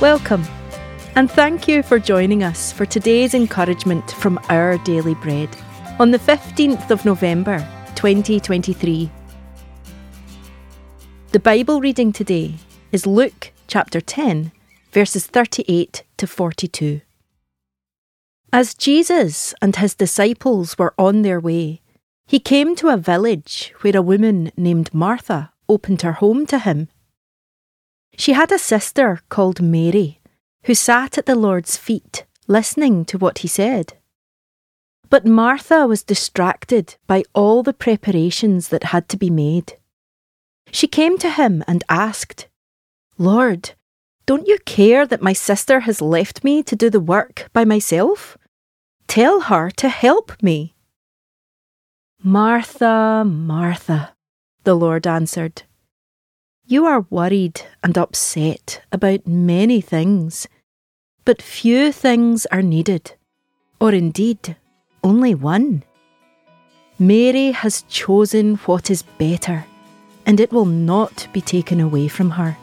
[0.00, 0.44] Welcome,
[1.14, 5.48] and thank you for joining us for today's encouragement from Our Daily Bread
[5.98, 9.10] on the 15th of November 2023.
[11.32, 12.56] The Bible reading today
[12.92, 14.52] is Luke chapter 10,
[14.92, 17.00] verses 38 to 42.
[18.52, 21.80] As Jesus and his disciples were on their way,
[22.26, 26.90] he came to a village where a woman named Martha opened her home to him.
[28.26, 30.18] She had a sister called Mary,
[30.64, 33.92] who sat at the Lord's feet listening to what he said.
[35.08, 39.78] But Martha was distracted by all the preparations that had to be made.
[40.72, 42.48] She came to him and asked,
[43.16, 43.74] Lord,
[44.26, 48.36] don't you care that my sister has left me to do the work by myself?
[49.06, 50.74] Tell her to help me.
[52.24, 54.16] Martha, Martha,
[54.64, 55.62] the Lord answered.
[56.68, 60.48] You are worried and upset about many things,
[61.24, 63.12] but few things are needed,
[63.80, 64.56] or indeed
[65.04, 65.84] only one.
[66.98, 69.64] Mary has chosen what is better,
[70.26, 72.58] and it will not be taken away from her.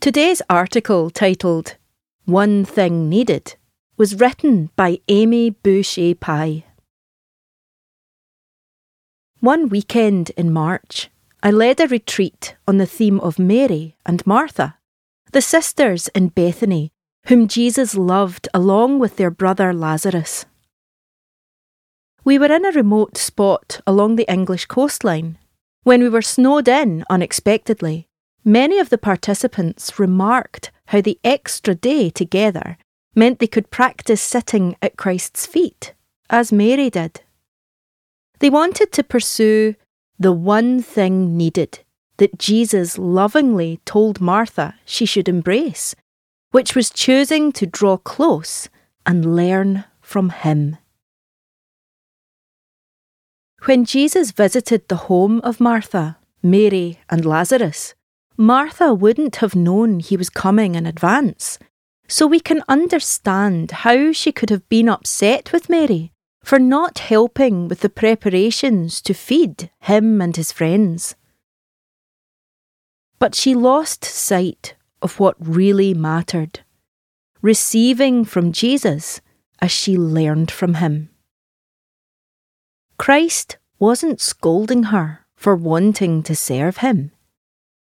[0.00, 1.76] Today's article, titled
[2.24, 3.56] One Thing Needed,
[3.96, 6.64] was written by Amy Boucher Pye.
[9.38, 11.10] One weekend in March,
[11.44, 14.78] I led a retreat on the theme of Mary and Martha,
[15.30, 16.90] the sisters in Bethany,
[17.26, 20.44] whom Jesus loved along with their brother Lazarus.
[22.24, 25.38] We were in a remote spot along the English coastline.
[25.84, 28.08] When we were snowed in unexpectedly,
[28.44, 32.76] many of the participants remarked how the extra day together
[33.14, 35.94] meant they could practice sitting at Christ's feet,
[36.28, 37.22] as Mary did.
[38.40, 39.74] They wanted to pursue
[40.18, 41.80] the one thing needed
[42.18, 45.94] that Jesus lovingly told Martha she should embrace,
[46.50, 48.68] which was choosing to draw close
[49.04, 50.76] and learn from Him.
[53.64, 57.94] When Jesus visited the home of Martha, Mary, and Lazarus,
[58.36, 61.58] Martha wouldn't have known he was coming in advance
[62.08, 67.68] so we can understand how she could have been upset with Mary for not helping
[67.68, 71.14] with the preparations to feed him and his friends.
[73.18, 76.60] But she lost sight of what really mattered
[77.44, 79.20] receiving from Jesus
[79.60, 81.10] as she learned from him.
[82.96, 87.12] Christ wasn't scolding her for wanting to serve him,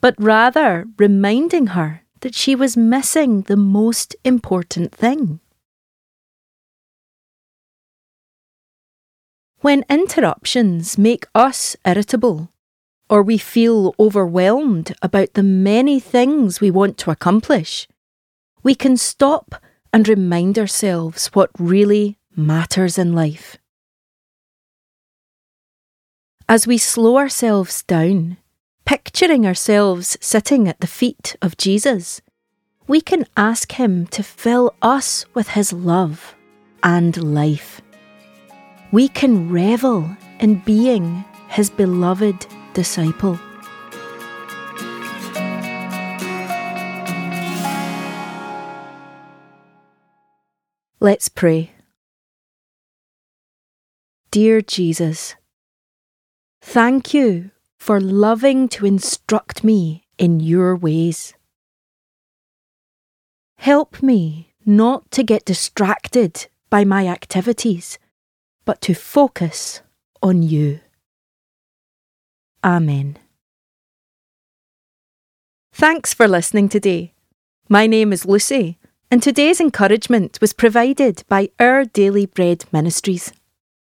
[0.00, 5.40] but rather reminding her that she was missing the most important thing.
[9.60, 12.48] When interruptions make us irritable,
[13.10, 17.86] or we feel overwhelmed about the many things we want to accomplish,
[18.62, 19.56] we can stop
[19.92, 23.58] and remind ourselves what really matters in life.
[26.48, 28.38] As we slow ourselves down
[28.84, 32.20] picturing ourselves sitting at the feet of Jesus,
[32.86, 36.34] we can ask Him to fill us with His love
[36.82, 37.80] and life.
[38.92, 43.38] We can revel in being His beloved disciple.
[51.00, 51.72] Let's pray.
[54.30, 55.36] Dear Jesus,
[56.60, 57.50] thank you
[57.84, 61.34] for loving to instruct me in your ways.
[63.58, 67.98] Help me not to get distracted by my activities,
[68.64, 69.82] but to focus
[70.22, 70.80] on you.
[72.64, 73.18] Amen.
[75.74, 77.12] Thanks for listening today.
[77.68, 78.78] My name is Lucy,
[79.10, 83.30] and today's encouragement was provided by Our Daily Bread Ministries.